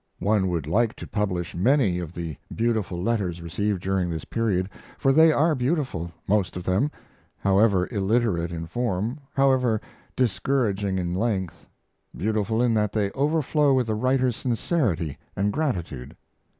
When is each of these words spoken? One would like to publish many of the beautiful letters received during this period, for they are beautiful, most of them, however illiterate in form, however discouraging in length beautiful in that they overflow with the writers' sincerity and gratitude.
One 0.17 0.47
would 0.47 0.65
like 0.65 0.95
to 0.95 1.05
publish 1.05 1.53
many 1.55 1.99
of 1.99 2.11
the 2.13 2.35
beautiful 2.55 2.99
letters 2.99 3.39
received 3.39 3.83
during 3.83 4.09
this 4.09 4.25
period, 4.25 4.67
for 4.97 5.13
they 5.13 5.31
are 5.31 5.53
beautiful, 5.53 6.11
most 6.27 6.57
of 6.57 6.63
them, 6.63 6.89
however 7.37 7.87
illiterate 7.91 8.51
in 8.51 8.65
form, 8.65 9.19
however 9.35 9.79
discouraging 10.15 10.97
in 10.97 11.13
length 11.13 11.67
beautiful 12.17 12.63
in 12.63 12.73
that 12.73 12.93
they 12.93 13.11
overflow 13.11 13.75
with 13.75 13.85
the 13.85 13.93
writers' 13.93 14.35
sincerity 14.37 15.19
and 15.35 15.53
gratitude. 15.53 16.17